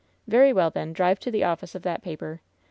[0.27, 0.93] "Very well, then.
[0.93, 2.41] Drive to the office of that paper.